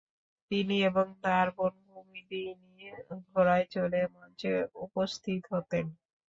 তিনি 0.51 0.75
এবং 0.89 1.05
তার 1.23 1.47
বোন 1.57 1.73
কুমুদিনী 1.85 2.87
ঘোড়ায় 3.27 3.65
চড়ে 3.73 4.01
মঞ্চে 4.13 4.51
উপস্থিত 4.85 5.41
হতেন। 5.53 5.85